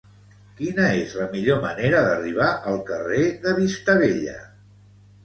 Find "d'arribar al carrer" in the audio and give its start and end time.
2.07-3.21